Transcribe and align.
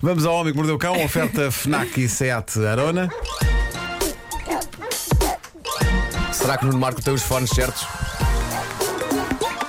Vamos 0.00 0.24
ao 0.24 0.34
Homem 0.34 0.52
que 0.52 0.56
Mordeu 0.56 0.76
o 0.76 0.78
Cão, 0.78 1.04
oferta 1.04 1.50
FNAC 1.50 2.00
e 2.00 2.08
SEAT 2.08 2.64
Arona. 2.64 3.08
Será 6.32 6.56
que 6.56 6.64
o 6.64 6.68
Nuno 6.68 6.78
Marco 6.78 7.02
tem 7.02 7.12
os 7.12 7.22
fones 7.22 7.50
certos? 7.50 7.86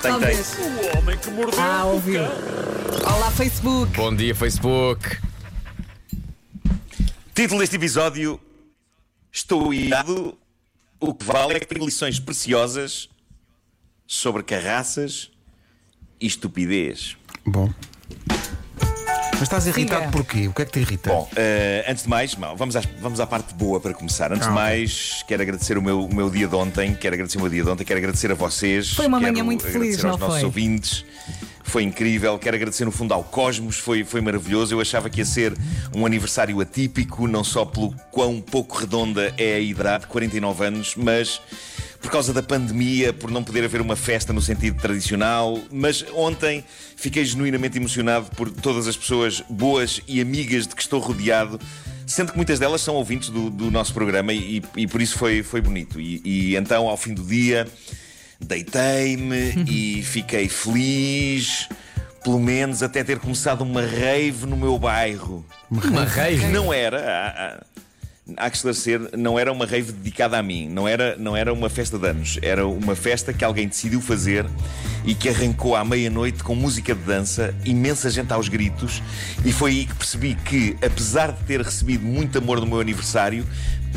tem. 0.00 0.10
Talvez. 0.12 0.56
Ah, 1.58 1.84
ouviu. 1.84 2.22
Olá, 2.22 3.30
Facebook. 3.30 3.92
Bom 3.96 4.14
dia, 4.14 4.34
Facebook. 4.34 5.18
Título 7.34 7.60
deste 7.60 7.76
episódio: 7.76 8.40
Estou 9.30 9.72
irado. 9.74 10.38
O 11.00 11.14
que 11.14 11.24
vale 11.24 11.54
é 11.54 11.60
que 11.60 11.66
tenho 11.66 11.84
lições 11.84 12.18
preciosas 12.18 13.08
sobre 14.06 14.42
carraças 14.42 15.30
e 16.20 16.26
estupidez. 16.26 17.16
Bom. 17.44 17.72
Mas 19.34 19.42
estás 19.42 19.66
irritado 19.66 20.10
porquê? 20.10 20.48
O 20.48 20.52
que 20.52 20.62
é 20.62 20.64
que 20.64 20.70
te 20.72 20.80
irrita? 20.80 21.10
Bom, 21.10 21.28
eh, 21.36 21.84
antes 21.88 22.04
de 22.04 22.08
mais, 22.08 22.34
vamos, 22.34 22.76
às- 22.76 22.88
vamos 23.00 23.18
à 23.20 23.26
parte 23.26 23.52
boa 23.54 23.80
para 23.80 23.92
começar. 23.92 24.32
Antes 24.32 24.46
de 24.46 24.52
mais, 24.54 25.24
quero 25.26 25.42
agradecer 25.42 25.76
o 25.76 25.82
meu, 25.82 26.04
o 26.04 26.14
meu 26.14 26.30
dia 26.30 26.46
de 26.46 26.54
ontem. 26.54 26.94
Quero 26.94 27.14
agradecer 27.14 27.38
o 27.38 27.40
meu 27.40 27.50
dia 27.50 27.64
de 27.64 27.68
ontem. 27.68 27.84
Quero 27.84 27.98
agradecer 27.98 28.30
a 28.30 28.34
vocês. 28.34 28.90
Foi 28.92 29.06
uma 29.06 29.18
manhã 29.20 29.42
muito 29.44 29.62
feliz, 29.64 29.98
agradecer 29.98 30.06
aos 30.06 30.20
não 30.20 30.28
nossos 30.28 30.40
foi? 30.40 30.44
ouvintes. 30.46 31.04
Foi 31.64 31.82
incrível. 31.82 32.38
Quero 32.38 32.56
agradecer 32.56 32.84
no 32.84 32.92
fundo 32.92 33.12
ao 33.12 33.24
Cosmos. 33.24 33.78
Foi, 33.78 34.04
foi 34.04 34.20
maravilhoso. 34.20 34.74
Eu 34.74 34.80
achava 34.80 35.10
que 35.10 35.20
ia 35.20 35.24
ser 35.24 35.54
um 35.94 36.06
aniversário 36.06 36.60
atípico, 36.60 37.26
não 37.26 37.42
só 37.42 37.64
pelo 37.64 37.92
quão 38.12 38.40
pouco 38.40 38.78
redonda 38.78 39.34
é 39.36 39.54
a 39.56 39.58
idade, 39.58 40.06
49 40.06 40.64
anos, 40.64 40.94
mas 40.96 41.40
por 42.04 42.10
causa 42.10 42.34
da 42.34 42.42
pandemia, 42.42 43.14
por 43.14 43.30
não 43.30 43.42
poder 43.42 43.64
haver 43.64 43.80
uma 43.80 43.96
festa 43.96 44.30
no 44.30 44.42
sentido 44.42 44.78
tradicional. 44.78 45.58
Mas 45.72 46.04
ontem 46.12 46.62
fiquei 46.96 47.24
genuinamente 47.24 47.78
emocionado 47.78 48.26
por 48.36 48.50
todas 48.50 48.86
as 48.86 48.94
pessoas 48.94 49.42
boas 49.48 50.02
e 50.06 50.20
amigas 50.20 50.66
de 50.66 50.74
que 50.74 50.82
estou 50.82 51.00
rodeado. 51.00 51.58
Sendo 52.06 52.32
que 52.32 52.36
muitas 52.36 52.58
delas 52.58 52.82
são 52.82 52.94
ouvintes 52.96 53.30
do, 53.30 53.48
do 53.48 53.70
nosso 53.70 53.94
programa 53.94 54.34
e, 54.34 54.62
e 54.76 54.86
por 54.86 55.00
isso 55.00 55.16
foi, 55.16 55.42
foi 55.42 55.62
bonito. 55.62 55.98
E, 55.98 56.20
e 56.22 56.56
então, 56.56 56.86
ao 56.90 56.96
fim 56.98 57.14
do 57.14 57.22
dia, 57.22 57.66
deitei-me 58.38 59.64
e 59.66 60.02
fiquei 60.02 60.46
feliz, 60.46 61.66
pelo 62.22 62.38
menos 62.38 62.82
até 62.82 63.02
ter 63.02 63.18
começado 63.18 63.62
uma 63.62 63.80
rave 63.80 64.44
no 64.44 64.58
meu 64.58 64.78
bairro. 64.78 65.42
Uma 65.70 66.04
rave. 66.04 66.48
Não 66.48 66.70
era. 66.70 66.98
há- 67.00 67.28
há- 67.46 67.64
Há 68.38 68.48
que 68.48 68.56
esclarecer, 68.56 69.10
não 69.18 69.38
era 69.38 69.52
uma 69.52 69.66
rave 69.66 69.92
dedicada 69.92 70.38
a 70.38 70.42
mim, 70.42 70.66
não 70.66 70.88
era, 70.88 71.14
não 71.18 71.36
era 71.36 71.52
uma 71.52 71.68
festa 71.68 71.98
de 71.98 72.08
anos, 72.08 72.38
era 72.40 72.66
uma 72.66 72.96
festa 72.96 73.34
que 73.34 73.44
alguém 73.44 73.68
decidiu 73.68 74.00
fazer 74.00 74.46
e 75.04 75.14
que 75.14 75.28
arrancou 75.28 75.76
à 75.76 75.84
meia-noite 75.84 76.42
com 76.42 76.54
música 76.54 76.94
de 76.94 77.02
dança, 77.02 77.54
imensa 77.66 78.08
gente 78.08 78.32
aos 78.32 78.48
gritos, 78.48 79.02
e 79.44 79.52
foi 79.52 79.72
aí 79.72 79.84
que 79.84 79.94
percebi 79.94 80.34
que, 80.36 80.74
apesar 80.82 81.32
de 81.32 81.44
ter 81.44 81.60
recebido 81.60 82.02
muito 82.02 82.38
amor 82.38 82.60
no 82.60 82.66
meu 82.66 82.80
aniversário, 82.80 83.46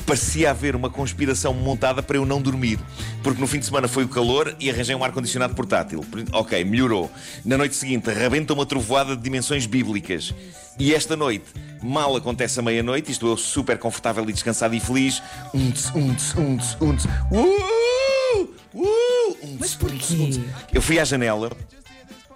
parecia 0.05 0.51
haver 0.51 0.75
uma 0.75 0.89
conspiração 0.89 1.53
montada 1.53 2.03
para 2.03 2.17
eu 2.17 2.25
não 2.25 2.41
dormir. 2.41 2.79
Porque 3.23 3.39
no 3.41 3.47
fim 3.47 3.59
de 3.59 3.65
semana 3.65 3.87
foi 3.87 4.03
o 4.03 4.07
calor 4.09 4.55
e 4.59 4.69
arranjei 4.69 4.93
um 4.93 5.03
ar-condicionado 5.03 5.55
portátil. 5.55 6.01
Por- 6.01 6.23
Ok, 6.33 6.63
melhorou. 6.65 7.09
Na 7.43 7.57
noite 7.57 7.75
seguinte, 7.75 8.09
rebenta 8.11 8.53
uma 8.53 8.65
trovoada 8.65 9.15
de 9.15 9.23
dimensões 9.23 9.65
bíblicas. 9.65 10.33
E 10.79 10.93
esta 10.93 11.15
noite, 11.15 11.45
mal 11.81 12.15
acontece 12.15 12.59
a 12.59 12.61
meia-noite, 12.61 13.11
estou 13.11 13.29
eu 13.31 13.37
super 13.37 13.79
confortável 13.79 14.16
e 14.29 14.33
descansado 14.33 14.73
e 14.75 14.79
feliz. 14.79 15.21
Unts, 15.53 15.91
unts, 15.95 16.35
unts, 16.35 16.77
unts. 16.81 17.05
Uh! 17.31 18.41
Uh! 18.73 19.37
Unts, 19.43 19.57
Mas 19.59 19.71
unts, 19.71 19.75
porquê? 19.75 20.15
unts. 20.15 20.39
Eu 20.73 20.81
fui 20.81 20.99
à 20.99 21.03
janela. 21.05 21.51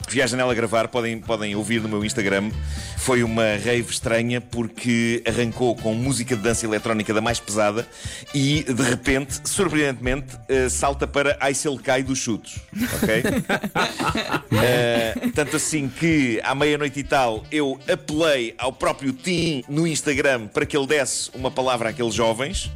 Fui 0.07 0.21
à 0.21 0.27
janela 0.27 0.53
gravar, 0.53 0.87
podem, 0.87 1.19
podem 1.19 1.55
ouvir 1.55 1.81
no 1.81 1.89
meu 1.89 2.03
Instagram. 2.03 2.51
Foi 2.97 3.23
uma 3.23 3.55
rave 3.63 3.89
estranha 3.89 4.41
porque 4.41 5.23
arrancou 5.27 5.75
com 5.75 5.93
música 5.93 6.35
de 6.35 6.41
dança 6.41 6.65
eletrónica 6.65 7.13
da 7.13 7.21
mais 7.21 7.39
pesada 7.39 7.87
e, 8.33 8.63
de 8.63 8.83
repente, 8.83 9.41
surpreendentemente, 9.43 10.37
eh, 10.49 10.69
salta 10.69 11.07
para 11.07 11.37
Ai 11.39 11.53
Se 11.53 11.67
Ele 11.67 11.79
Cai 11.79 12.03
dos 12.03 12.19
chutos. 12.19 12.57
Ok? 13.01 13.23
Eh, 14.63 15.15
tanto 15.33 15.55
assim 15.55 15.89
que, 15.89 16.39
à 16.43 16.53
meia-noite 16.53 16.99
e 16.99 17.03
tal, 17.03 17.43
eu 17.51 17.79
apelei 17.91 18.53
ao 18.57 18.71
próprio 18.71 19.11
Tim 19.13 19.63
no 19.67 19.87
Instagram 19.87 20.47
para 20.47 20.65
que 20.65 20.77
ele 20.77 20.85
desse 20.85 21.31
uma 21.33 21.49
palavra 21.49 21.89
àqueles 21.89 22.13
jovens. 22.13 22.69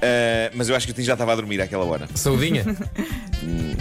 Eh, 0.00 0.50
mas 0.54 0.68
eu 0.68 0.76
acho 0.76 0.86
que 0.86 0.92
o 0.92 0.94
Tim 0.94 1.02
já 1.02 1.14
estava 1.14 1.32
a 1.32 1.36
dormir 1.36 1.60
àquela 1.60 1.84
hora. 1.84 2.08
Saudinha. 2.14 2.64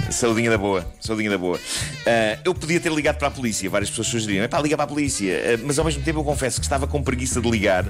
Saudinha 0.10 0.50
da 0.50 0.58
boa, 0.58 0.86
saudinha 1.00 1.30
da 1.30 1.38
boa. 1.38 1.60
Ah, 2.06 2.40
eu 2.44 2.54
podia 2.54 2.80
ter 2.80 2.92
ligado 2.92 3.18
para 3.18 3.28
a 3.28 3.32
polícia, 3.32 3.70
várias 3.70 3.90
pessoas 3.90 4.08
sugeriram, 4.08 4.46
é 4.46 4.48
pá, 4.48 4.62
liga 4.62 4.76
para 4.78 4.86
a 4.86 4.88
polícia. 4.88 5.34
Ah, 5.34 5.62
mas 5.66 5.78
ao 5.78 5.86
mesmo 5.86 6.04
tempo 6.04 6.20
eu 6.20 6.24
confesso 6.24 6.60
que 6.60 6.66
estava 6.66 6.88
com 6.88 7.04
preguiça 7.04 7.42
de 7.42 7.50
ligar 7.50 7.86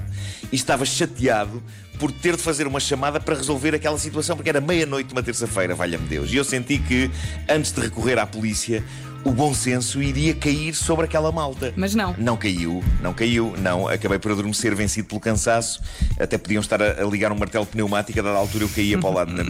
e 0.50 0.56
estava 0.56 0.84
chateado 0.84 1.62
por 1.98 2.12
ter 2.12 2.36
de 2.36 2.42
fazer 2.42 2.66
uma 2.66 2.80
chamada 2.80 3.18
para 3.18 3.34
resolver 3.34 3.74
aquela 3.74 3.98
situação, 3.98 4.36
porque 4.36 4.48
era 4.48 4.60
meia-noite 4.60 5.08
de 5.08 5.12
uma 5.12 5.22
terça-feira, 5.22 5.74
valha-me 5.74 6.06
Deus. 6.06 6.32
E 6.32 6.36
eu 6.36 6.44
senti 6.44 6.78
que, 6.78 7.10
antes 7.48 7.72
de 7.72 7.80
recorrer 7.80 8.18
à 8.18 8.26
polícia, 8.26 8.84
o 9.24 9.32
bom 9.32 9.52
senso 9.52 10.02
iria 10.02 10.34
cair 10.34 10.74
sobre 10.74 11.04
aquela 11.04 11.30
malta. 11.30 11.72
Mas 11.76 11.94
não. 11.94 12.14
Não 12.18 12.36
caiu, 12.36 12.82
não 13.02 13.12
caiu, 13.12 13.54
não. 13.58 13.88
Acabei 13.88 14.18
por 14.18 14.32
adormecer 14.32 14.74
vencido 14.74 15.08
pelo 15.08 15.20
cansaço. 15.20 15.80
Até 16.18 16.38
podiam 16.38 16.60
estar 16.60 16.80
a, 16.82 17.04
ligar 17.04 17.32
um 17.32 17.36
martelo 17.38 17.66
pneumático, 17.66 18.18
a 18.18 18.22
dada 18.22 18.38
altura 18.38 18.64
eu 18.64 18.68
caía 18.68 18.98
para 18.98 19.10
o 19.10 19.12
lado 19.12 19.32
na, 19.32 19.44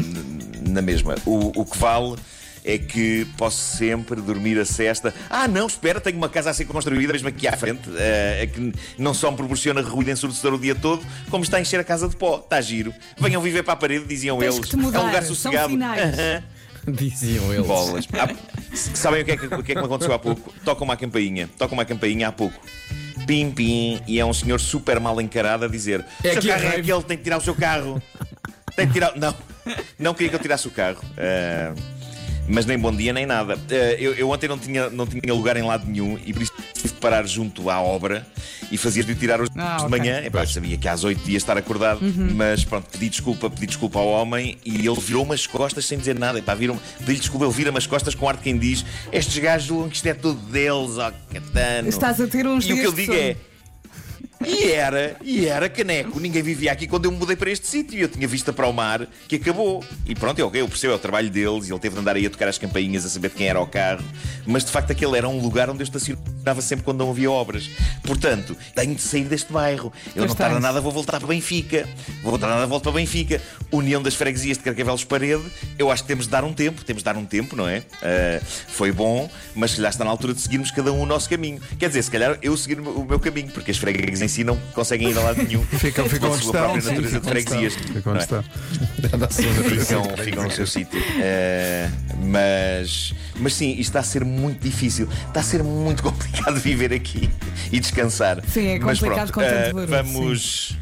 na 0.68 0.82
mesma. 0.82 1.14
O, 1.24 1.60
o 1.60 1.64
que 1.64 1.78
vale 1.78 2.16
é 2.64 2.76
que 2.76 3.26
posso 3.36 3.76
sempre 3.76 4.20
dormir 4.20 4.58
a 4.58 4.64
cesta. 4.64 5.14
Ah, 5.30 5.48
não, 5.48 5.66
espera, 5.66 6.00
tenho 6.00 6.16
uma 6.18 6.28
casa 6.28 6.50
a 6.50 6.54
ser 6.54 6.66
construída, 6.66 7.12
mesmo 7.12 7.28
aqui 7.28 7.48
à 7.48 7.56
frente, 7.56 7.88
é 7.96 8.46
que 8.46 8.72
não 8.98 9.14
só 9.14 9.30
me 9.30 9.36
proporciona 9.36 9.80
ruído 9.80 10.10
ensurdecedor 10.10 10.54
o 10.54 10.58
dia 10.58 10.74
todo, 10.74 11.02
como 11.30 11.44
está 11.44 11.56
a 11.56 11.60
encher 11.60 11.80
a 11.80 11.84
casa 11.84 12.08
de 12.08 12.16
pó. 12.16 12.38
Está 12.38 12.60
giro. 12.60 12.92
Venham 13.18 13.40
viver 13.40 13.62
para 13.62 13.72
a 13.74 13.76
parede, 13.76 14.04
diziam 14.04 14.38
Tens 14.38 14.54
eles. 14.54 14.64
que 14.66 14.70
te 14.70 14.76
mudar, 14.76 14.98
é 14.98 15.02
um 15.02 15.06
lugar 15.06 15.22
são 15.22 15.34
sossegado. 15.34 15.70
finais. 15.70 16.16
Diziam 16.96 17.52
eles. 17.52 17.66
Bolas. 17.66 18.06
Há- 18.12 18.76
Sabem 18.76 19.22
o 19.22 19.24
que, 19.24 19.32
é 19.32 19.36
que, 19.36 19.46
o 19.46 19.62
que 19.62 19.72
é 19.72 19.74
que 19.74 19.80
me 19.80 19.86
aconteceu 19.86 20.14
há 20.14 20.18
pouco? 20.18 20.52
Toca 20.64 20.84
uma 20.84 20.96
campainha. 20.96 21.48
Toca 21.58 21.72
uma 21.74 21.84
campainha 21.84 22.28
há 22.28 22.32
pouco. 22.32 22.58
Pim, 23.26 23.50
pim. 23.50 24.00
E 24.06 24.18
é 24.20 24.24
um 24.24 24.32
senhor 24.32 24.58
super 24.60 25.00
mal 25.00 25.20
encarado 25.20 25.64
a 25.64 25.68
dizer: 25.68 26.04
É 26.24 26.30
O 26.38 26.42
seu 26.42 26.50
carro 26.52 26.64
é 26.64 26.68
rave." 26.68 26.80
aquele, 26.80 27.02
tem 27.02 27.16
que 27.16 27.24
tirar 27.24 27.38
o 27.38 27.40
seu 27.40 27.54
carro. 27.54 28.02
Tem 28.76 28.86
que 28.86 28.92
tirar. 28.92 29.12
Não. 29.16 29.34
Não 29.98 30.14
queria 30.14 30.30
que 30.30 30.36
eu 30.36 30.40
tirasse 30.40 30.66
o 30.68 30.70
carro. 30.70 31.00
Ah, 31.16 31.74
mas 32.48 32.64
nem 32.66 32.78
bom 32.78 32.94
dia 32.94 33.12
nem 33.12 33.26
nada. 33.26 33.54
Ah, 33.70 33.74
eu, 33.98 34.14
eu 34.14 34.30
ontem 34.30 34.48
não 34.48 34.58
tinha, 34.58 34.88
não 34.90 35.06
tinha 35.06 35.32
lugar 35.34 35.56
em 35.56 35.62
lado 35.62 35.86
nenhum 35.88 36.18
e 36.24 36.32
por 36.32 36.42
isso 36.42 36.52
tive 36.74 36.88
de 36.88 36.94
parar 36.94 37.26
junto 37.26 37.68
à 37.70 37.80
obra 37.80 38.26
e 38.70 38.76
fazia-lhe 38.76 39.14
tirar 39.14 39.40
os 39.40 39.48
Ah, 39.56 39.76
de 39.78 39.84
ok. 39.84 39.98
manhã. 39.98 40.22
Epá, 40.24 40.42
eu 40.42 40.46
sabia 40.48 40.76
que 40.76 40.88
às 40.88 41.04
8 41.04 41.30
ia 41.30 41.36
estar 41.36 41.56
acordado, 41.56 42.00
mas 42.34 42.64
pronto, 42.64 42.86
pedi 42.90 43.08
desculpa, 43.08 43.48
pedi 43.50 43.66
desculpa 43.66 43.98
ao 43.98 44.08
homem 44.08 44.56
e 44.64 44.76
ele 44.86 45.00
virou-me 45.00 45.34
as 45.34 45.46
costas 45.46 45.84
sem 45.86 45.98
dizer 45.98 46.18
nada. 46.18 46.38
Epá, 46.38 46.54
virou 46.54 46.78
pedi 46.98 47.18
desculpa, 47.20 47.44
ele 47.46 47.54
vira-me 47.54 47.78
as 47.78 47.86
costas 47.86 48.14
com 48.14 48.28
ar 48.28 48.36
de 48.36 48.42
quem 48.42 48.56
diz: 48.58 48.84
Estes 49.12 49.38
gajos 49.38 49.66
julgam 49.68 49.88
que 49.88 49.96
isto 49.96 50.06
é 50.06 50.14
tudo 50.14 50.40
deles, 50.50 50.98
ó 50.98 51.12
catano. 51.32 51.88
Estás 51.88 52.20
a 52.20 52.26
ter 52.26 52.46
uns 52.46 52.64
E 52.66 52.72
o 52.72 52.76
que 52.76 52.84
eu 52.86 52.92
digo 52.92 53.12
é. 53.14 53.36
E 54.44 54.70
era, 54.70 55.16
e 55.22 55.46
era 55.46 55.68
caneco. 55.68 56.20
Ninguém 56.20 56.42
vivia 56.42 56.72
aqui 56.72 56.86
quando 56.86 57.06
eu 57.06 57.12
me 57.12 57.18
mudei 57.18 57.36
para 57.36 57.50
este 57.50 57.66
sítio. 57.66 57.98
Eu 57.98 58.08
tinha 58.08 58.26
vista 58.28 58.52
para 58.52 58.66
o 58.66 58.72
mar 58.72 59.06
que 59.26 59.36
acabou. 59.36 59.84
E 60.06 60.14
pronto, 60.14 60.44
ok, 60.44 60.60
eu 60.60 60.68
percebo, 60.68 60.92
é 60.92 60.96
o 60.96 60.98
trabalho 60.98 61.30
deles. 61.30 61.68
E 61.68 61.72
ele 61.72 61.80
teve 61.80 61.94
de 61.94 62.00
andar 62.00 62.16
aí 62.16 62.26
a 62.26 62.30
tocar 62.30 62.48
as 62.48 62.58
campainhas 62.58 63.04
a 63.04 63.08
saber 63.08 63.30
de 63.30 63.34
quem 63.34 63.48
era 63.48 63.60
o 63.60 63.66
carro. 63.66 64.04
Mas 64.46 64.64
de 64.64 64.70
facto 64.70 64.90
aquele 64.90 65.16
era 65.16 65.28
um 65.28 65.40
lugar 65.40 65.68
onde 65.68 65.80
eu 65.80 65.84
estacionava 65.84 66.37
sempre 66.60 66.84
quando 66.84 66.98
não 66.98 67.10
havia 67.10 67.30
obras. 67.30 67.70
Portanto, 68.02 68.56
tenho 68.74 68.94
de 68.94 69.02
sair 69.02 69.24
deste 69.24 69.52
bairro. 69.52 69.92
Eu 70.14 70.26
não 70.26 70.34
tarda 70.34 70.60
nada, 70.60 70.80
vou 70.80 70.92
voltar 70.92 71.18
para 71.18 71.28
Benfica. 71.28 71.88
Vou 72.22 72.30
voltar 72.30 72.48
nada, 72.48 72.66
volto 72.66 72.84
para 72.84 72.92
Benfica. 72.92 73.40
União 73.70 74.02
das 74.02 74.14
Freguesias 74.14 74.58
de 74.58 74.64
Carcavelos 74.64 75.04
Parede. 75.04 75.42
Eu 75.78 75.90
acho 75.90 76.02
que 76.02 76.08
temos 76.08 76.24
de 76.24 76.30
dar 76.30 76.44
um 76.44 76.52
tempo. 76.52 76.84
Temos 76.84 77.02
de 77.02 77.04
dar 77.04 77.16
um 77.16 77.24
tempo, 77.24 77.56
não 77.56 77.68
é? 77.68 77.82
Ah, 78.02 78.40
foi 78.68 78.92
bom, 78.92 79.30
mas 79.54 79.72
se 79.72 79.82
já 79.82 79.88
está 79.88 80.04
na 80.04 80.10
altura 80.10 80.34
de 80.34 80.40
seguirmos 80.40 80.70
cada 80.70 80.92
um 80.92 81.02
o 81.02 81.06
nosso 81.06 81.28
caminho. 81.28 81.60
Quer 81.78 81.88
dizer, 81.88 82.02
se 82.02 82.10
calhar 82.10 82.38
eu 82.42 82.56
seguir 82.56 82.80
o 82.80 83.04
meu 83.04 83.20
caminho, 83.20 83.50
porque 83.50 83.70
as 83.70 83.76
freguesias 83.76 84.22
em 84.22 84.28
si 84.28 84.44
não 84.44 84.56
conseguem 84.74 85.10
ir 85.10 85.18
a 85.18 85.22
lado 85.22 85.42
nenhum. 85.42 85.62
Ficam, 85.78 86.08
ficam 86.08 86.32
a 86.32 86.38
sua 86.38 86.52
própria 86.52 86.80
sim, 86.80 86.88
natureza 86.88 87.20
de 87.20 87.28
freguesias. 87.28 87.74
Ficam 87.74 88.12
onde 88.12 88.20
é? 88.20 88.24
estão. 88.24 88.42
ficam, 89.64 90.16
ficam 90.16 90.44
no 90.44 90.50
seu 90.50 90.66
sítio. 90.66 91.00
Eh, 91.20 91.88
mas, 92.24 93.14
mas 93.36 93.54
sim, 93.54 93.70
isto 93.72 93.80
está 93.80 94.00
a 94.00 94.02
ser 94.02 94.24
muito 94.24 94.60
difícil. 94.62 95.08
Está 95.28 95.40
a 95.40 95.42
ser 95.42 95.62
muito 95.62 96.02
complicado 96.02 96.37
viver 96.62 96.92
aqui 96.92 97.28
e 97.72 97.80
descansar. 97.80 98.42
Sim, 98.46 98.66
é 98.68 98.78
Mas 98.78 98.98
complicado 98.98 99.30
pronto, 99.30 99.34
com 99.34 99.40
tanto 99.40 99.52
eh, 99.54 99.72
barulho, 99.86 99.86
Vamos. 99.88 100.76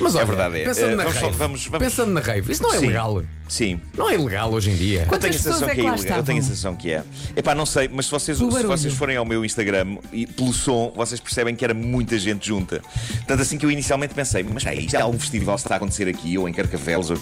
Mas 0.00 0.14
olha, 0.16 0.24
verdade, 0.24 0.60
é. 0.60 0.64
Pensando 0.64 0.92
Eh, 0.92 0.96
na 0.96 1.02
vamos 1.04 1.18
rave. 1.20 1.36
vamos- 1.36 1.66
vamos- 1.66 1.86
Pensando 1.86 2.10
na 2.12 2.20
rave. 2.20 2.50
Isso 2.50 2.62
não 2.62 2.74
é 2.74 2.78
Sim. 2.78 2.86
legal. 2.86 3.22
Sim. 3.46 3.80
Não 3.96 4.08
é 4.10 4.14
ilegal 4.14 4.50
hoje 4.50 4.70
em 4.70 4.74
dia. 4.74 5.00
Eu 5.02 5.04
tenho 5.04 5.04
a 5.04 5.08
Quantas 5.10 5.36
sensação 5.36 5.52
pessoas 5.68 5.70
é 5.70 5.74
que 5.74 5.80
é 5.80 5.84
lá 5.90 5.96
ilegal. 5.96 6.18
Eu 6.18 6.24
tenho 6.24 6.38
a 6.38 6.42
sensação 6.42 6.74
que 6.74 6.90
é. 6.90 7.02
Epá, 7.36 7.54
não 7.54 7.66
sei, 7.66 7.88
mas 7.92 8.06
se 8.06 8.10
vocês, 8.10 8.38
se 8.38 8.44
barulho. 8.44 8.66
vocês 8.68 8.94
forem 8.94 9.16
ao 9.16 9.24
meu 9.24 9.44
Instagram 9.44 9.98
e 10.12 10.26
pelo 10.26 10.52
som, 10.52 10.92
vocês 10.96 11.20
percebem 11.20 11.54
que 11.54 11.62
era 11.62 11.74
muita 11.74 12.18
gente 12.18 12.48
junta. 12.48 12.80
Tanto 13.28 13.42
assim 13.42 13.58
que 13.58 13.66
eu 13.66 13.70
inicialmente 13.70 14.14
pensei, 14.14 14.42
mas 14.42 14.64
é, 14.66 14.74
isto 14.74 14.96
é 14.96 15.00
algum 15.02 15.18
festival 15.20 15.54
que 15.56 15.60
está 15.60 15.74
a 15.74 15.76
acontecer 15.76 16.08
aqui 16.08 16.36
ou 16.38 16.48
em 16.48 16.52
Carcavelos. 16.52 17.10
Ou... 17.10 17.18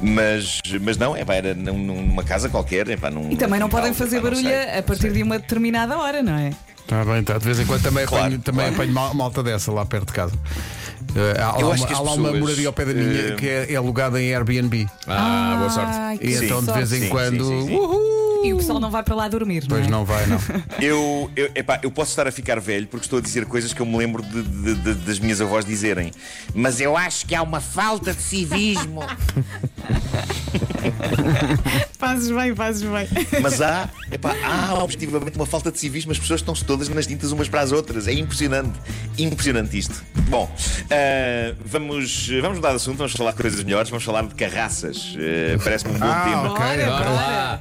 Mas, 0.00 0.60
mas 0.82 0.96
não, 0.98 1.16
epá, 1.16 1.34
era 1.34 1.54
num- 1.54 1.78
numa 1.78 2.22
casa 2.22 2.48
qualquer. 2.48 2.88
Epá, 2.90 3.10
num, 3.10 3.30
E 3.32 3.36
também 3.36 3.58
não 3.58 3.68
podem 3.70 3.92
fazer 3.94 4.18
epá, 4.18 4.30
não 4.30 4.36
barulho 4.36 4.48
sei, 4.48 4.78
a 4.78 4.82
partir 4.82 5.10
de 5.12 5.22
uma 5.22 5.38
determinada 5.38 5.96
hora, 5.98 6.22
não 6.22 6.36
é? 6.36 6.50
Está 6.82 7.04
bem, 7.04 7.20
está. 7.20 7.38
De 7.38 7.44
vez 7.44 7.60
em 7.60 7.66
quando 7.66 7.82
também 7.82 8.04
Claro, 8.06 8.24
apanho, 8.26 8.40
também 8.42 8.60
claro. 8.66 8.74
apanho 8.74 8.92
mal- 8.92 9.14
malta 9.14 9.42
dessa 9.42 9.70
lá 9.72 9.86
perto 9.86 10.08
de 10.08 10.12
casa. 10.12 10.34
Eh, 11.14 11.40
há, 11.40 11.58
Eu 11.60 11.68
lá 11.68 11.74
acho 11.74 11.84
uma, 11.86 11.96
há 11.96 12.00
lá 12.00 12.12
uma 12.14 12.32
moradia 12.32 12.66
ao 12.68 12.72
pé 12.72 12.84
da 12.84 12.92
minha 12.94 13.20
eh, 13.32 13.34
que 13.36 13.48
é, 13.48 13.72
é 13.72 13.76
alugada 13.76 14.20
em 14.20 14.34
Airbnb. 14.34 14.88
Ah, 15.06 15.56
boa 15.58 15.70
sorte. 15.70 15.92
Ai, 15.92 16.18
que 16.18 16.26
E 16.26 16.36
Sim. 16.36 16.44
então 16.46 16.62
de 16.64 16.72
vez 16.72 16.92
em 16.92 17.00
Sim, 17.02 17.08
quando. 17.08 17.44
sim, 17.44 17.60
sim, 17.62 17.66
sim. 17.68 17.74
Uhul! 17.76 18.20
E 18.42 18.54
o 18.54 18.56
pessoal 18.56 18.80
não 18.80 18.90
vai 18.90 19.02
para 19.02 19.14
lá 19.14 19.28
dormir, 19.28 19.64
Pois 19.68 19.82
não 19.82 19.86
é? 19.86 19.90
não 19.90 20.04
vai, 20.06 20.24
não. 20.26 20.38
Eu, 20.80 21.30
eu, 21.36 21.50
epá, 21.54 21.78
eu 21.82 21.90
posso 21.90 22.10
estar 22.10 22.26
a 22.26 22.32
ficar 22.32 22.58
velho 22.58 22.86
porque 22.86 23.04
estou 23.04 23.18
a 23.18 23.22
dizer 23.22 23.44
coisas 23.44 23.74
que 23.74 23.80
eu 23.82 23.86
me 23.86 23.98
lembro 23.98 24.22
de- 24.22 24.42
de- 24.42 24.74
de- 24.76 24.94
das 24.94 25.18
minhas 25.18 25.42
avós 25.42 25.62
dizerem. 25.64 26.10
Mas 26.54 26.80
eu 26.80 26.96
acho 26.96 27.26
que 27.26 27.34
há 27.34 27.42
uma 27.42 27.60
falta 27.60 28.14
de 28.14 28.22
civismo. 28.22 29.02
Fazes 31.98 32.30
bem, 32.30 32.54
fazes 32.54 32.82
bem. 32.82 33.06
Mas 33.42 33.60
há, 33.60 33.88
epá, 34.10 34.34
há 34.42 34.74
objetivamente 34.82 35.36
uma 35.36 35.44
falta 35.46 35.70
de 35.70 35.78
civismo. 35.78 36.12
As 36.12 36.18
pessoas 36.18 36.40
estão 36.40 36.54
todas 36.54 36.88
nas 36.88 37.06
tintas 37.06 37.30
umas 37.30 37.48
para 37.48 37.60
as 37.60 37.72
outras. 37.72 38.08
É 38.08 38.12
impressionante. 38.12 38.78
Impressionante 39.18 39.76
isto. 39.78 40.02
Bom, 40.28 40.50
ah, 40.90 41.54
vamos, 41.64 42.28
vamos 42.40 42.56
mudar 42.56 42.70
de 42.70 42.76
assunto. 42.76 42.96
Vamos 42.98 43.12
falar 43.12 43.32
de 43.32 43.36
coisas 43.42 43.62
melhores. 43.62 43.90
Vamos 43.90 44.04
falar 44.04 44.22
de 44.26 44.34
carraças. 44.34 45.14
Ah, 45.16 45.60
Parece-me 45.62 45.94
um 45.94 45.98
bom 45.98 46.06
Ah, 46.06 46.24
tema. 46.24 46.52
ok, 46.52 46.86
Bora, 46.86 47.60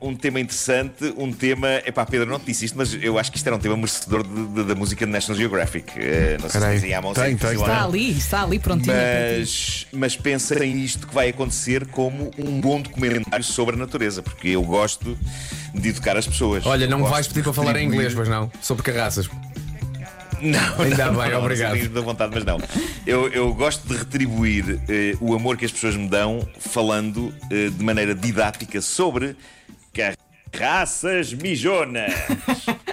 um 0.00 0.14
tema 0.14 0.38
interessante, 0.40 1.14
um 1.16 1.32
tema. 1.32 1.68
Epá, 1.86 2.04
Pedro, 2.04 2.28
não 2.30 2.38
te 2.38 2.46
disse 2.46 2.66
isto, 2.66 2.76
mas 2.76 2.92
eu 3.02 3.18
acho 3.18 3.30
que 3.32 3.38
isto 3.38 3.46
era 3.46 3.56
um 3.56 3.58
tema 3.58 3.76
merecedor 3.76 4.22
de- 4.22 4.46
de- 4.48 4.64
da 4.64 4.74
música 4.74 5.06
de 5.06 5.10
National 5.10 5.38
Geographic. 5.40 5.90
Eh, 5.96 6.36
não 6.40 6.50
sei 6.50 6.60
Peraí. 6.60 6.74
se 6.76 6.82
dizem 6.82 6.94
à 6.94 7.00
mão 7.02 7.14
Tem, 7.14 7.24
se 7.24 7.28
é 7.30 7.36
tem, 7.36 7.48
tem. 7.48 7.58
Está 7.60 7.84
ali, 7.84 8.10
está 8.10 8.42
ali 8.42 8.58
prontinho. 8.58 8.94
Mas, 8.94 9.86
mas 9.92 10.16
pensem 10.16 10.74
nisto 10.74 11.06
que 11.06 11.14
vai 11.14 11.30
acontecer 11.30 11.86
como 11.86 12.30
um 12.38 12.60
bom 12.60 12.80
documentário 12.82 13.44
sobre 13.44 13.74
a 13.74 13.78
natureza, 13.78 14.22
porque 14.22 14.48
eu 14.48 14.62
gosto 14.62 15.18
de 15.74 15.88
educar 15.88 16.16
as 16.16 16.26
pessoas. 16.26 16.66
Olha, 16.66 16.86
não 16.86 16.98
me 16.98 17.08
vais 17.08 17.26
pedir 17.26 17.42
para 17.42 17.52
falar 17.54 17.76
em 17.76 17.86
inglês, 17.86 18.12
pois 18.14 18.28
não? 18.28 18.50
Sobre 18.60 18.82
carraças. 18.82 19.28
Não, 20.38 20.82
Ainda 20.82 21.06
não, 21.06 21.22
bem, 21.22 21.30
não, 21.30 21.38
obrigado. 21.40 21.76
Não, 21.78 21.88
da 21.88 22.00
vontade, 22.02 22.32
mas 22.34 22.44
não. 22.44 22.58
Eu, 23.06 23.28
eu 23.28 23.54
gosto 23.54 23.88
de 23.88 23.96
retribuir 23.96 24.78
eh, 24.86 25.14
o 25.18 25.34
amor 25.34 25.56
que 25.56 25.64
as 25.64 25.72
pessoas 25.72 25.96
me 25.96 26.06
dão 26.10 26.46
falando 26.58 27.32
eh, 27.50 27.70
de 27.70 27.82
maneira 27.82 28.14
didática 28.14 28.82
sobre 28.82 29.34
carraças 30.52 31.32
mijonas. 31.32 32.12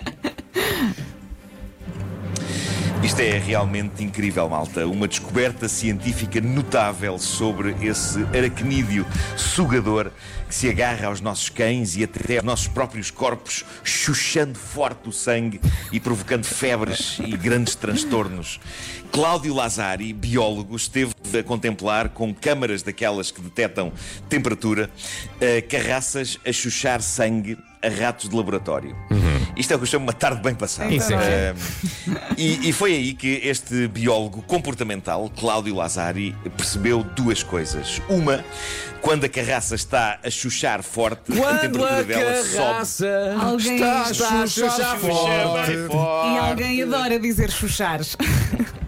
Isto 3.13 3.21
é 3.21 3.37
realmente 3.37 4.03
incrível, 4.03 4.49
malta. 4.49 4.87
Uma 4.87 5.07
descoberta 5.07 5.69
científica 5.69 6.41
notável 6.41 7.19
sobre 7.19 7.75
esse 7.79 8.23
aracnídeo 8.35 9.05
sugador 9.37 10.11
que 10.47 10.55
se 10.55 10.67
agarra 10.67 11.05
aos 11.05 11.21
nossos 11.21 11.47
cães 11.47 11.95
e 11.95 12.03
até 12.03 12.37
aos 12.37 12.43
nossos 12.43 12.67
próprios 12.67 13.11
corpos, 13.11 13.63
chuchando 13.83 14.57
forte 14.57 15.09
o 15.09 15.11
sangue 15.11 15.61
e 15.91 15.99
provocando 15.99 16.43
febres 16.43 17.19
e 17.23 17.37
grandes 17.37 17.75
transtornos. 17.75 18.59
Cláudio 19.11 19.53
Lazari, 19.53 20.11
biólogo, 20.11 20.75
esteve 20.75 21.13
a 21.37 21.43
contemplar 21.43 22.09
com 22.09 22.33
câmaras 22.33 22.81
daquelas 22.81 23.29
que 23.29 23.41
detectam 23.41 23.93
temperatura 24.27 24.89
eh, 25.39 25.61
carraças 25.61 26.39
a 26.43 26.51
chuchar 26.51 26.99
sangue 26.99 27.59
a 27.79 27.89
ratos 27.89 28.27
de 28.27 28.35
laboratório. 28.35 28.95
Isto 29.55 29.73
é 29.73 29.75
o 29.75 29.79
que 29.79 29.83
eu 29.83 29.87
chamo 29.87 30.05
uma 30.05 30.13
tarde 30.13 30.41
bem 30.41 30.55
passada. 30.55 30.93
Isso 30.93 31.13
é. 31.13 31.17
Eh, 31.17 31.55
e, 32.37 32.69
e 32.69 32.73
foi 32.73 32.93
aí 32.93 33.13
que 33.13 33.39
este 33.43 33.87
biólogo 33.87 34.41
comportamental, 34.41 35.29
Cláudio 35.29 35.75
Lazari, 35.75 36.35
percebeu 36.57 37.03
duas 37.03 37.43
coisas. 37.43 38.01
Uma, 38.09 38.43
quando 39.01 39.25
a 39.25 39.29
carraça 39.29 39.75
está 39.75 40.19
a 40.23 40.29
chuchar 40.29 40.81
forte, 40.81 41.31
a 41.33 41.35
Quando 41.35 41.61
temperatura 41.61 41.99
a 41.99 42.03
dela 42.03 42.43
sobe. 42.43 42.55
carraça 42.57 43.35
Alguém 43.39 43.75
está, 43.75 44.11
está 44.11 44.41
a 44.41 44.47
chuchar 44.47 44.97
forte. 44.97 45.71
E 45.71 46.37
alguém 46.37 46.83
adora 46.83 47.19
dizer 47.19 47.51
chuchares. 47.51 48.17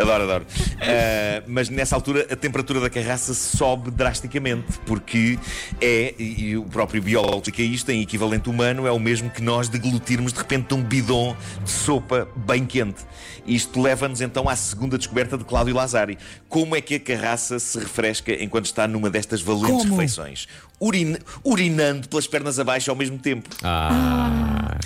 Adoro, 0.00 0.24
adoro. 0.24 0.44
Uh, 0.44 1.42
mas 1.46 1.68
nessa 1.70 1.94
altura 1.94 2.26
a 2.30 2.36
temperatura 2.36 2.80
da 2.80 2.90
carraça 2.90 3.32
sobe 3.32 3.90
drasticamente, 3.90 4.78
porque 4.84 5.38
é, 5.80 6.14
e 6.18 6.56
o 6.56 6.64
próprio 6.64 7.00
biólogo 7.02 7.36
explica 7.38 7.62
isto, 7.62 7.90
em 7.90 8.02
equivalente 8.02 8.50
humano, 8.50 8.86
é 8.86 8.92
o 8.92 8.98
mesmo 8.98 9.30
que 9.30 9.42
nós 9.42 9.68
deglutirmos 9.68 10.32
de 10.32 10.38
repente 10.38 10.74
um 10.74 10.82
bidon 10.82 11.34
de 11.64 11.70
sopa 11.70 12.28
bem 12.36 12.66
quente. 12.66 13.04
Isto 13.46 13.80
leva-nos 13.80 14.20
então 14.20 14.48
à 14.48 14.56
segunda 14.56 14.98
descoberta 14.98 15.38
de 15.38 15.44
Cláudio 15.44 15.74
Lazari. 15.74 16.18
Como 16.48 16.76
é 16.76 16.80
que 16.80 16.96
a 16.96 17.00
carraça 17.00 17.58
se 17.58 17.78
refresca 17.78 18.32
enquanto 18.42 18.66
está 18.66 18.86
numa 18.86 19.08
destas 19.08 19.40
valentes 19.40 19.82
Como? 19.82 19.92
refeições? 19.94 20.46
Urin- 20.80 21.16
urinando 21.42 22.06
pelas 22.08 22.26
pernas 22.26 22.58
abaixo 22.58 22.90
ao 22.90 22.96
mesmo 22.96 23.16
tempo. 23.18 23.48
Ah, 23.62 24.76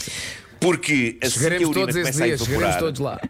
Porque 0.60 1.18
assim 1.20 1.20
que 1.20 1.26
a 1.26 1.30
chegaremos 1.30 1.68
urina 1.70 1.92
começa 1.92 2.22
a 2.22 2.26
dia, 2.26 2.38
chegaremos 2.38 2.62
evaporar, 2.62 2.78
todos 2.78 3.00
lá. 3.00 3.20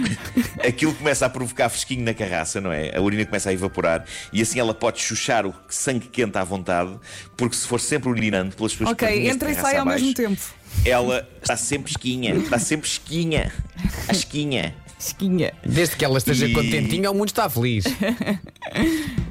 aquilo 0.66 0.94
começa 0.94 1.26
a 1.26 1.30
provocar 1.30 1.68
fresquinho 1.68 2.04
na 2.04 2.12
carraça, 2.12 2.60
não 2.60 2.72
é? 2.72 2.94
A 2.94 3.00
urina 3.00 3.24
começa 3.24 3.50
a 3.50 3.52
evaporar 3.52 4.04
e 4.32 4.42
assim 4.42 4.60
ela 4.60 4.74
pode 4.74 5.00
chuchar 5.00 5.46
o 5.46 5.54
sangue 5.68 6.08
quente 6.08 6.36
à 6.36 6.44
vontade, 6.44 6.94
porque 7.36 7.56
se 7.56 7.66
for 7.66 7.80
sempre 7.80 8.08
urinando 8.08 8.54
pelas 8.54 8.72
suas 8.72 8.90
ok, 8.90 9.28
entra 9.28 9.50
e 9.50 9.54
sai 9.54 9.76
ao 9.76 9.82
abaixo, 9.82 10.04
mesmo 10.04 10.14
tempo. 10.14 10.42
Ela 10.84 11.26
está 11.40 11.56
sempre 11.56 11.90
esquinha, 11.90 12.34
está 12.34 12.58
sempre 12.58 12.88
esquinha. 12.88 13.52
A 14.08 14.12
esquinha. 14.12 14.74
Esquinha. 14.98 15.52
Desde 15.64 15.94
que 15.96 16.04
ela 16.04 16.16
esteja 16.18 16.46
E- 16.46 16.52
contentinha, 16.52 17.10
o 17.10 17.14
mundo 17.14 17.28
está 17.28 17.48
feliz. 17.48 17.84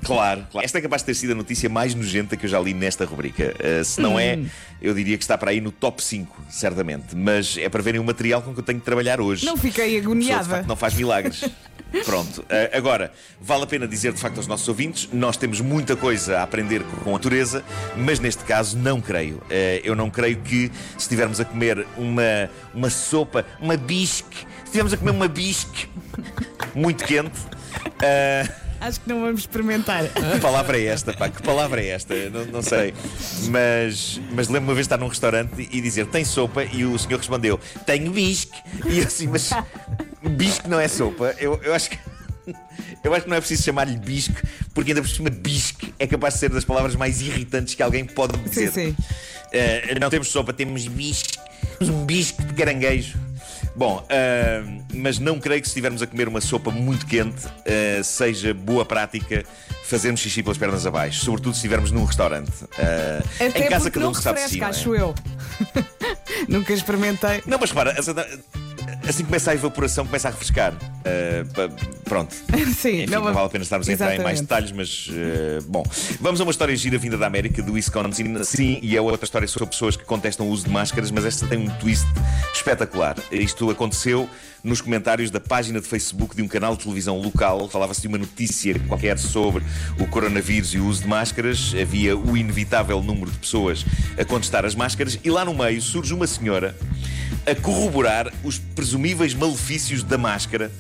Claro, 0.03 0.45
claro. 0.51 0.63
Esta 0.63 0.77
é 0.77 0.81
capaz 0.81 1.01
de 1.01 1.07
ter 1.07 1.15
sido 1.15 1.31
a 1.31 1.35
notícia 1.35 1.67
mais 1.67 1.95
nojenta 1.95 2.38
que 2.38 2.45
eu 2.45 2.50
já 2.50 2.59
li 2.59 2.73
nesta 2.75 3.06
rubrica. 3.06 3.56
Uh, 3.59 3.83
se 3.83 4.00
não 4.00 4.19
é, 4.19 4.38
eu 4.79 4.94
diria 4.94 5.17
que 5.17 5.23
está 5.23 5.35
para 5.35 5.50
aí 5.50 5.59
no 5.59 5.71
top 5.71 6.01
5, 6.03 6.45
certamente. 6.47 7.15
Mas 7.15 7.57
é 7.57 7.67
para 7.69 7.81
verem 7.81 8.00
o 8.00 8.03
material 8.03 8.41
com 8.44 8.53
que 8.53 8.59
eu 8.59 8.63
tenho 8.63 8.77
de 8.77 8.85
trabalhar 8.85 9.19
hoje. 9.19 9.45
Não 9.47 9.57
fiquei 9.57 9.69
A 9.83 9.88
pessoa, 9.88 10.01
de 10.01 10.06
agoniada. 10.06 10.44
facto, 10.44 10.67
não 10.67 10.75
faz 10.75 10.94
milagres. 10.94 11.44
Pronto, 12.06 12.41
uh, 12.41 12.45
agora, 12.77 13.12
vale 13.41 13.63
a 13.63 13.67
pena 13.67 13.88
dizer 13.88 14.12
de 14.13 14.19
facto 14.19 14.38
aos 14.38 14.47
nossos 14.47 14.67
ouvintes: 14.67 15.09
nós 15.12 15.38
temos 15.38 15.59
muita 15.62 15.95
coisa 15.95 16.38
a 16.39 16.44
aprender 16.44 16.83
com 17.03 17.09
a 17.09 17.13
natureza, 17.13 17.63
mas 17.97 18.19
neste 18.19 18.44
caso 18.44 18.77
não 18.77 19.01
creio. 19.01 19.38
Uh, 19.38 19.81
eu 19.83 19.95
não 19.95 20.09
creio 20.12 20.38
que 20.38 20.69
se 20.97 21.00
estivermos 21.00 21.39
a 21.39 21.45
comer 21.45 21.85
uma, 21.97 22.50
uma 22.73 22.89
sopa, 22.91 23.44
uma 23.59 23.75
bisque, 23.77 24.45
se 24.75 24.80
estivermos 24.81 24.94
a 24.94 24.98
comer 24.98 25.12
uma 25.12 25.27
bisque 25.30 25.88
muito 26.74 27.06
quente. 27.06 27.39
uh, 27.39 28.66
Acho 28.81 29.00
que 29.00 29.07
não 29.07 29.22
vamos 29.22 29.42
experimentar. 29.42 30.04
que 30.10 30.39
palavra 30.42 30.77
é 30.77 30.86
esta, 30.86 31.13
pá? 31.13 31.30
Que 31.30 31.42
palavra 31.42 31.81
é 31.81 31.88
esta? 31.88 32.13
Não, 32.30 32.45
não 32.45 32.62
sei. 32.62 32.94
Mas, 33.50 34.19
mas 34.31 34.48
lembro-me 34.50 34.68
uma 34.68 34.74
vez 34.75 34.80
de 34.86 34.94
estar 34.94 34.98
num 34.98 35.07
restaurante 35.07 35.68
e 35.72 35.80
dizer 35.80 36.07
tem 36.07 36.25
sopa 36.25 36.66
e 36.66 36.83
o 36.83 37.00
senhor 37.00 37.18
respondeu 37.18 37.57
tenho 37.86 38.12
bisque. 38.12 38.57
E 38.86 39.00
eu 39.00 39.06
assim, 39.07 39.27
mas 39.27 39.50
bisque 40.22 40.68
não 40.68 40.80
é 40.80 40.89
sopa. 40.89 41.33
Eu, 41.39 41.60
eu 41.63 41.74
acho 41.74 41.92
que. 41.92 42.00
Eu 43.01 43.13
acho 43.13 43.24
que 43.24 43.29
não 43.29 43.38
é 43.38 43.39
preciso 43.39 43.63
chamar-lhe 43.63 43.98
bisque, 43.98 44.41
porque 44.74 44.91
ainda 44.91 45.01
por 45.01 45.08
cima 45.08 45.29
bisque 45.29 45.94
é 45.98 46.05
capaz 46.05 46.34
de 46.34 46.41
ser 46.41 46.50
das 46.50 46.65
palavras 46.65 46.96
mais 46.96 47.22
irritantes 47.22 47.75
que 47.75 47.82
alguém 47.82 48.03
pode 48.03 48.38
dizer. 48.39 48.72
sim. 48.72 48.96
Eh, 49.53 49.98
não 50.01 50.10
temos 50.10 50.27
sopa, 50.27 50.51
temos 50.51 50.86
bisque. 50.88 51.38
Temos 51.79 51.94
um 51.94 52.05
bisque 52.05 52.44
de 52.44 52.53
caranguejo. 52.53 53.17
Bom, 53.75 54.05
ah, 54.10 54.84
mas 54.94 55.20
não 55.20 55.39
creio 55.39 55.62
que 55.62 55.67
se 55.67 55.72
estivermos 55.72 56.01
a 56.01 56.08
comer 56.08 56.27
uma 56.27 56.41
sopa 56.41 56.72
muito 56.72 57.05
quente 57.05 57.46
ah, 57.46 58.03
seja 58.03 58.53
boa 58.53 58.86
prática 58.86 59.44
fazermos 59.84 60.20
xixi 60.22 60.41
pelas 60.41 60.58
pernas 60.58 60.86
abaixo, 60.86 61.24
sobretudo 61.24 61.53
se 61.53 61.60
estivermos 61.60 61.91
num 61.91 62.05
restaurante. 62.05 62.51
Até 63.36 63.65
em 63.65 63.70
casa 63.70 63.91
cada 63.91 64.03
não 64.03 64.12
um 64.12 64.13
sabe 64.15 64.44
de 64.44 64.50
si, 64.50 64.62
é? 64.62 64.63
acho 64.63 64.96
eu. 64.96 65.13
Nunca 66.50 66.74
experimentei. 66.74 67.44
Não, 67.46 67.58
mas 67.60 67.70
repara, 67.70 67.96
assim- 69.07 69.25
começa 69.25 69.51
a 69.51 69.53
evaporação, 69.53 70.05
começa 70.05 70.27
a 70.27 70.31
refrescar. 70.31 70.74
Pa- 71.53 71.69
pronto. 72.03 72.33
Sim, 72.75 73.03
Enfim, 73.03 73.05
não, 73.07 73.21
va- 73.24 73.31
vale 73.31 73.45
a 73.45 73.50
pena 73.50 73.63
estarmos 73.63 73.88
a 73.88 73.93
entrar 73.93 74.15
em 74.15 74.19
mais 74.24 74.41
detalhes, 74.41 74.71
mas 74.71 75.07
eh, 75.12 75.59
bom. 75.67 75.83
Vamos 76.19 76.39
a 76.41 76.43
uma 76.43 76.51
história 76.51 76.75
gira 76.75 76.97
vinda 76.97 77.17
da 77.17 77.27
América, 77.27 77.62
do 77.62 77.74
Wisconsin. 77.74 78.43
Sim, 78.43 78.79
e 78.81 78.95
é 78.97 79.01
outra 79.01 79.24
história 79.25 79.47
sobre 79.47 79.69
pessoas 79.69 79.95
que 79.95 80.03
contestam 80.03 80.47
o 80.47 80.50
uso 80.50 80.65
de 80.65 80.71
máscaras, 80.71 81.12
mas 81.12 81.25
esta 81.25 81.45
tem 81.47 81.57
um 81.59 81.69
twist 81.77 82.05
espetacular. 82.53 83.15
Isto 83.31 83.69
aconteceu 83.69 84.29
nos 84.63 84.81
comentários 84.81 85.29
da 85.29 85.39
página 85.39 85.79
de 85.79 85.88
Facebook 85.88 86.35
de 86.35 86.41
um 86.41 86.47
canal 86.47 86.75
de 86.75 86.83
televisão 86.83 87.19
local. 87.19 87.69
Falava-se 87.69 88.01
de 88.01 88.07
uma 88.07 88.17
notícia 88.17 88.79
qualquer 88.88 89.17
sobre 89.19 89.63
o 90.00 90.07
coronavírus 90.07 90.74
e 90.74 90.79
o 90.79 90.88
uso 90.88 91.03
de 91.03 91.07
máscaras. 91.07 91.74
Havia 91.79 92.17
o 92.17 92.35
inevitável 92.35 93.01
número 93.03 93.29
de 93.29 93.38
pessoas 93.38 93.85
a 94.17 94.25
contestar 94.25 94.65
as 94.65 94.74
máscaras, 94.74 95.19
e 95.24 95.29
lá 95.29 95.45
no 95.45 95.53
meio 95.53 95.79
surge 95.81 96.13
uma 96.13 96.25
senhora 96.25 96.75
a 97.46 97.54
corroborar 97.54 98.32
os 98.44 98.58
presumíveis 98.58 99.34
malefícios 99.34 100.04
da 100.04 100.18
máscara 100.18 100.72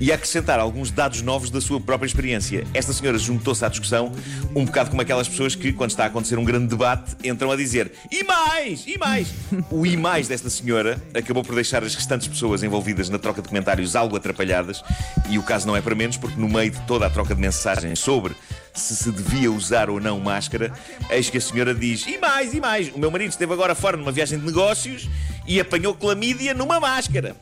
e 0.00 0.12
acrescentar 0.12 0.58
alguns 0.58 0.90
dados 0.90 1.22
novos 1.22 1.50
da 1.50 1.60
sua 1.60 1.80
própria 1.80 2.06
experiência. 2.06 2.66
Esta 2.74 2.92
senhora 2.92 3.18
juntou-se 3.18 3.64
à 3.64 3.68
discussão 3.68 4.12
um 4.54 4.64
bocado 4.64 4.90
como 4.90 5.02
aquelas 5.02 5.28
pessoas 5.28 5.54
que, 5.54 5.72
quando 5.72 5.90
está 5.90 6.04
a 6.04 6.06
acontecer 6.06 6.38
um 6.38 6.44
grande 6.44 6.66
debate, 6.66 7.16
entram 7.24 7.50
a 7.50 7.56
dizer 7.56 7.92
e 8.10 8.24
mais, 8.24 8.86
e 8.86 8.98
mais. 8.98 9.28
O 9.70 9.86
e 9.86 9.96
mais 9.96 10.28
desta 10.28 10.50
senhora 10.50 11.00
acabou 11.14 11.42
por 11.42 11.54
deixar 11.54 11.82
as 11.82 11.94
restantes 11.94 12.28
pessoas 12.28 12.62
envolvidas 12.62 13.08
na 13.08 13.18
troca 13.18 13.42
de 13.42 13.48
comentários 13.48 13.96
algo 13.96 14.16
atrapalhadas, 14.16 14.82
e 15.28 15.38
o 15.38 15.42
caso 15.42 15.66
não 15.66 15.76
é 15.76 15.80
para 15.80 15.94
menos, 15.94 16.16
porque 16.16 16.40
no 16.40 16.48
meio 16.48 16.70
de 16.70 16.80
toda 16.82 17.06
a 17.06 17.10
troca 17.10 17.34
de 17.34 17.40
mensagens 17.40 17.98
sobre 17.98 18.34
se 18.74 18.96
se 18.96 19.10
devia 19.10 19.52
usar 19.52 19.90
ou 19.90 20.00
não 20.00 20.18
máscara, 20.18 20.72
eis 21.10 21.28
que 21.28 21.38
a 21.38 21.40
senhora 21.40 21.74
diz: 21.74 22.06
E 22.06 22.18
mais, 22.18 22.54
e 22.54 22.60
mais, 22.60 22.88
o 22.94 22.98
meu 22.98 23.10
marido 23.10 23.30
esteve 23.30 23.52
agora 23.52 23.74
fora 23.74 23.96
numa 23.96 24.12
viagem 24.12 24.38
de 24.38 24.46
negócios 24.46 25.08
e 25.46 25.60
apanhou 25.60 25.94
clamídia 25.94 26.54
numa 26.54 26.80
máscara. 26.80 27.36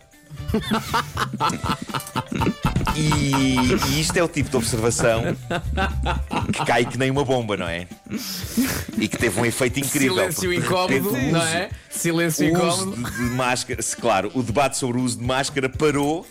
E, 2.96 3.32
e 3.94 4.00
isto 4.00 4.16
é 4.16 4.22
o 4.22 4.28
tipo 4.28 4.50
de 4.50 4.56
observação 4.56 5.36
que 6.52 6.64
cai 6.64 6.84
que 6.84 6.98
nem 6.98 7.10
uma 7.10 7.24
bomba, 7.24 7.56
não 7.56 7.68
é? 7.68 7.86
E 8.98 9.08
que 9.08 9.16
teve 9.16 9.40
um 9.40 9.44
efeito 9.46 9.78
incrível. 9.80 10.14
Silêncio 10.32 10.52
incómodo, 10.52 11.10
repente 11.10 11.28
o 11.28 11.32
não 11.32 11.40
uso- 11.40 11.48
é? 11.48 11.70
Silêncio 11.90 12.46
uso 12.52 12.84
incómodo. 12.84 13.10
de, 13.10 13.16
de 13.16 13.22
máscara, 13.36 13.80
claro, 14.00 14.30
o 14.34 14.42
debate 14.42 14.76
sobre 14.76 14.98
o 14.98 15.02
uso 15.02 15.18
de 15.18 15.24
máscara 15.24 15.68
parou 15.68 16.26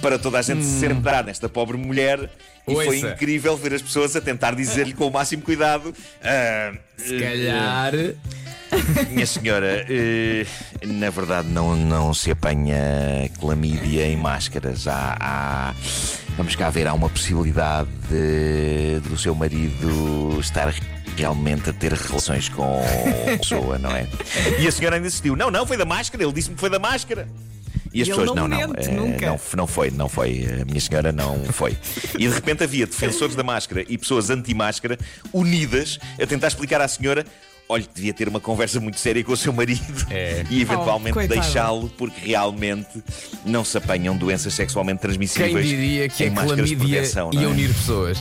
para 0.00 0.18
toda 0.18 0.38
a 0.38 0.42
gente 0.42 0.64
se 0.64 0.80
centrar 0.80 1.24
nesta 1.24 1.48
pobre 1.48 1.76
mulher. 1.76 2.30
E 2.66 2.72
foi 2.74 2.96
Ouça. 2.96 3.10
incrível 3.10 3.56
ver 3.58 3.74
as 3.74 3.82
pessoas 3.82 4.16
a 4.16 4.22
tentar 4.22 4.54
dizer-lhe 4.54 4.94
com 4.94 5.06
o 5.06 5.12
máximo 5.12 5.42
cuidado: 5.42 5.94
"Ah, 6.22 6.72
Se 6.96 7.18
calhar. 7.20 7.92
Minha 9.10 9.26
senhora, 9.26 9.84
eh, 9.88 10.46
na 10.84 11.10
verdade 11.10 11.48
não, 11.48 11.76
não 11.76 12.12
se 12.14 12.30
apanha 12.30 13.28
clamídia 13.40 14.06
em 14.06 14.16
máscaras. 14.16 14.86
Há, 14.86 15.16
há- 15.20 15.74
vamos 16.36 16.54
cá 16.56 16.70
ver, 16.70 16.86
há 16.86 16.94
uma 16.94 17.08
possibilidade 17.08 17.88
de- 18.08 19.00
do 19.08 19.16
seu 19.18 19.34
marido 19.34 20.38
estar 20.40 20.72
realmente 21.16 21.70
a 21.70 21.72
ter 21.72 21.92
relações 21.92 22.48
com 22.48 22.80
a 23.32 23.38
pessoa, 23.38 23.78
não 23.78 23.90
é? 23.90 24.06
E 24.58 24.66
a 24.66 24.72
senhora 24.72 24.96
ainda 24.96 25.06
insistiu: 25.08 25.36
não, 25.36 25.50
não, 25.50 25.66
foi 25.66 25.76
da 25.76 25.84
máscara, 25.84 26.22
ele 26.24 26.32
disse-me 26.32 26.54
que 26.54 26.60
foi 26.60 26.70
da 26.70 26.78
máscara. 26.78 27.28
E 27.92 28.02
as 28.02 28.08
Ele 28.08 28.16
pessoas, 28.18 28.36
não 28.36 28.48
não, 28.48 28.58
não, 28.58 28.68
mente, 28.74 28.88
eh, 28.88 28.92
nunca. 28.92 29.26
não, 29.26 29.40
não 29.56 29.66
foi, 29.68 29.90
não 29.92 30.08
foi, 30.08 30.44
a 30.60 30.64
minha 30.64 30.80
senhora 30.80 31.12
não 31.12 31.44
foi. 31.44 31.78
E 32.18 32.26
de 32.26 32.34
repente 32.34 32.64
havia 32.64 32.86
defensores 32.86 33.36
da 33.36 33.44
máscara 33.44 33.84
e 33.88 33.96
pessoas 33.96 34.30
anti-máscara 34.30 34.98
unidas 35.32 36.00
a 36.20 36.26
tentar 36.26 36.48
explicar 36.48 36.80
à 36.80 36.88
senhora. 36.88 37.24
Olha, 37.68 37.84
devia 37.94 38.12
ter 38.12 38.28
uma 38.28 38.40
conversa 38.40 38.78
muito 38.78 38.98
séria 39.00 39.24
com 39.24 39.32
o 39.32 39.36
seu 39.36 39.52
marido 39.52 40.06
É. 40.10 40.44
e 40.50 40.60
eventualmente 40.60 41.18
Oh, 41.18 41.26
deixá-lo, 41.26 41.88
porque 41.96 42.28
realmente 42.28 43.02
não 43.44 43.64
se 43.64 43.78
apanham 43.78 44.16
doenças 44.16 44.52
sexualmente 44.52 45.00
transmissíveis. 45.00 45.52
Quem 45.52 45.62
diria 45.62 46.08
que 46.08 46.24
em 46.24 46.28
a 46.28 46.32
máscaras 46.32 46.68
de 46.68 46.76
clamídia 46.76 47.02
ia 47.32 47.42
é? 47.42 47.46
unir 47.46 47.72
pessoas? 47.72 48.18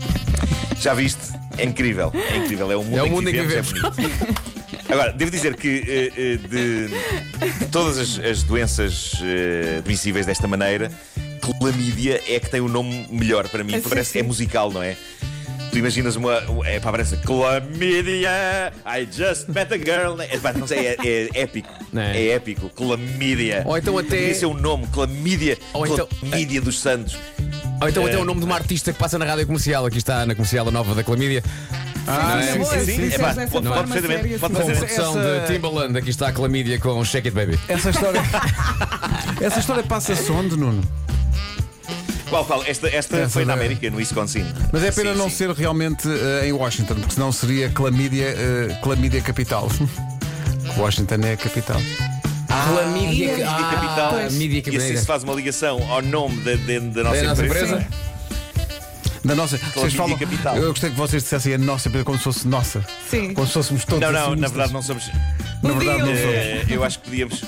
Já 0.78 0.92
viste? 0.92 1.32
É 1.56 1.64
incrível, 1.64 2.12
é 2.14 2.36
incrível. 2.36 2.70
É 2.70 2.76
o 2.76 2.84
mundo, 2.84 2.98
É 2.98 3.02
o 3.02 3.06
em, 3.06 3.10
mundo 3.10 3.30
que 3.30 3.36
em 3.36 3.40
que 3.40 3.46
vivemos, 3.46 3.72
é 3.72 3.90
bonito. 3.90 4.56
Agora, 4.88 5.12
devo 5.12 5.30
dizer 5.30 5.56
que 5.56 5.82
eh, 5.86 6.12
eh, 6.16 6.36
de, 6.36 7.58
de 7.58 7.66
todas 7.72 7.98
as, 7.98 8.18
as 8.18 8.42
doenças 8.42 9.14
eh, 9.22 9.80
transmissíveis 9.82 10.26
desta 10.26 10.46
maneira, 10.46 10.92
clamídia 11.40 12.22
é 12.28 12.38
que 12.38 12.50
tem 12.50 12.60
o 12.60 12.68
nome 12.68 13.06
melhor 13.10 13.48
para 13.48 13.64
mim. 13.64 13.74
Sim, 13.74 13.88
parece 13.88 14.12
que 14.12 14.18
é 14.18 14.22
sim. 14.22 14.26
musical, 14.26 14.70
não 14.70 14.82
é? 14.82 14.96
Tu 15.76 15.80
imaginas 15.80 16.16
uma. 16.16 16.42
É 16.64 16.80
pá, 16.80 16.90
parece 16.90 17.18
Clamídia, 17.18 18.72
I 18.86 19.06
just 19.12 19.46
met 19.48 19.70
a 19.74 19.76
girl. 19.76 20.18
É, 20.22 20.38
pá, 20.38 20.54
não 20.54 20.66
sei, 20.66 20.86
é, 20.86 20.96
é 21.04 21.28
épico. 21.42 21.68
É? 21.94 22.16
É 22.16 22.28
épico. 22.30 22.70
Clamídia. 22.70 23.62
Ou 23.66 23.76
então 23.76 23.98
até- 23.98 24.16
Devia 24.16 24.34
ser 24.34 24.46
o 24.46 24.54
nome, 24.54 24.86
Clamídia. 24.86 25.58
Ou 25.74 25.86
então- 25.86 26.08
Clamídia 26.20 26.62
dos 26.62 26.80
Santos. 26.80 27.18
Ou 27.82 27.90
então 27.90 28.06
até 28.06 28.14
É. 28.14 28.18
o 28.18 28.24
nome 28.24 28.40
de 28.40 28.46
uma 28.46 28.54
artista 28.54 28.90
que 28.90 28.98
passa 28.98 29.18
na 29.18 29.26
rádio 29.26 29.44
comercial. 29.46 29.84
Aqui 29.84 29.98
está 29.98 30.24
na 30.24 30.34
comercial 30.34 30.66
a 30.66 30.70
nova 30.70 30.94
da 30.94 31.04
Clamídia. 31.04 31.44
Ah, 32.06 32.40
Sim, 32.40 32.64
sim, 32.64 32.78
sim, 32.78 32.84
sim. 32.94 33.08
dessa 33.08 33.18
pode- 33.34 33.50
forma 33.50 33.70
pode 33.74 33.90
perfeitamente- 33.92 34.38
pode 34.38 34.54
fazer- 34.54 34.76
produção 34.76 35.20
essa- 35.20 35.40
de 35.46 35.52
Timbaland. 35.52 35.98
Aqui 35.98 36.08
está 36.08 36.28
a 36.28 36.32
Clamídia 36.32 36.78
com 36.80 37.04
Shake 37.04 37.28
It 37.28 37.34
Baby. 37.36 37.58
Essa 37.68 37.90
história. 37.90 38.22
Essa 39.42 39.58
história 39.60 39.82
passa-se 39.82 40.32
onde, 40.32 40.56
Nuno? 40.56 40.82
Qual, 42.28 42.44
qual? 42.44 42.62
Esta, 42.64 42.88
esta 42.88 43.16
Essa 43.18 43.28
foi 43.28 43.44
na 43.44 43.52
América, 43.54 43.88
no 43.90 43.98
Wisconsin. 43.98 44.44
Mas 44.72 44.82
é 44.82 44.90
pena 44.90 45.12
Sim, 45.12 45.18
não 45.18 45.30
sim. 45.30 45.36
ser 45.36 45.50
realmente 45.52 46.08
eh, 46.08 46.48
em 46.48 46.52
Washington, 46.52 46.96
porque 46.96 47.14
senão 47.14 47.30
seria 47.30 47.68
Clamídia, 47.70 48.26
eh, 48.36 48.78
Clamídia 48.82 49.20
Capital. 49.20 49.68
Washington 50.76 51.14
é 51.24 51.32
a 51.32 51.36
capital. 51.36 51.80
Clamídia 52.48 53.28
Mídia 53.36 53.48
ah, 53.48 53.70
Capital. 53.74 54.30
Mídia 54.32 54.62
E 54.72 54.76
assim 54.76 54.96
se 54.96 55.06
faz 55.06 55.22
uma 55.22 55.34
ligação 55.34 55.80
ao 55.90 56.02
nome 56.02 56.36
da, 56.42 56.52
da- 56.54 56.78
da 56.80 57.02
nossa, 57.04 57.22
Da 57.22 57.28
nossa 57.28 57.46
empresa. 57.46 57.66
empresa? 57.76 57.86
Da 59.24 59.34
nossa. 59.34 59.58
Vocês 59.58 59.94
falam, 59.94 60.16
Capital. 60.18 60.56
eu 60.56 60.68
gostei 60.70 60.90
que 60.90 60.96
vocês 60.96 61.22
dissessem 61.22 61.54
a 61.54 61.58
nossa 61.58 61.88
empresa 61.88 62.04
como 62.04 62.18
se 62.18 62.24
fosse 62.24 62.46
nossa. 62.48 62.84
Sim. 63.10 63.32
Como 63.34 63.46
se 63.46 63.52
fôssemos 63.52 63.84
todos 63.84 64.00
Não, 64.00 64.12
não, 64.12 64.36
na 64.36 64.48
verdade 64.48 64.72
não 64.72 64.82
somos. 64.82 65.08
Na 65.62 65.72
verdade 65.72 65.98
não 66.00 66.06
Podiam. 66.08 66.16
somos. 66.16 66.34
Eh, 66.34 66.64
eu 66.70 66.84
acho 66.84 66.98
que 66.98 67.04
podíamos. 67.10 67.44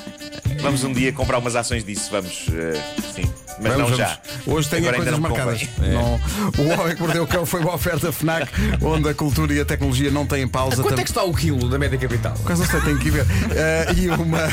Vamos 0.61 0.85
um 0.85 0.93
dia 0.93 1.13
comprar 1.13 1.39
umas 1.39 1.55
ações 1.57 1.85
disso, 1.85 2.09
vamos. 2.11 2.47
eh, 2.53 2.81
sim. 3.15 3.31
Mas 3.61 3.73
Vamos, 3.73 3.91
não 3.91 3.97
vamos. 3.97 3.97
já. 3.99 4.19
Hoje 4.47 4.69
tenho 4.69 4.83
Agora 4.89 4.97
coisas 4.97 5.19
marcadas. 5.19 5.63
convém. 5.77 5.93
Não. 5.93 6.15
O 6.59 6.81
Homem 6.81 6.95
que 6.97 7.03
Mordeu 7.03 7.23
o 7.25 7.27
Cão 7.27 7.45
foi 7.47 7.61
uma 7.61 7.75
oferta 7.75 8.13
FNAC, 8.13 8.49
onde 8.83 9.09
a 9.09 9.15
cultura 9.15 9.53
e 9.53 9.61
a 9.61 9.65
tecnologia 9.65 10.11
não 10.11 10.27
têm 10.27 10.47
pausa. 10.47 10.77
Quanto 10.77 10.95
Tam- 10.95 11.01
é 11.01 11.05
que 11.05 11.11
está 11.11 11.23
o 11.25 11.35
quilo 11.35 11.69
da 11.69 11.79
média 11.79 11.99
capital? 11.99 12.35
Por 12.35 12.57
não 12.57 12.65
sei, 12.67 12.81
tenho 12.83 12.99
que 12.99 13.11
ver. 13.11 13.27
Eh, 13.55 13.87
e, 13.97 14.09
uma, 14.09 14.49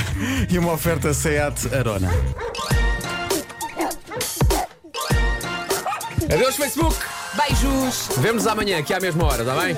e 0.50 0.57
uma 0.57 0.74
oferta 0.74 1.13
SEAT 1.13 1.74
Arona. 1.75 2.09
Adeus, 6.31 6.55
Facebook. 6.55 6.95
Beijos. 7.35 8.09
Vemos 8.17 8.47
amanhã, 8.47 8.79
aqui 8.79 8.93
à 8.93 9.00
mesma 9.00 9.25
hora, 9.25 9.41
está 9.43 9.55
bem? 9.55 9.77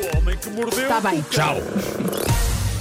Está 0.77 1.01
bem. 1.01 1.25
Tchau. 1.29 1.57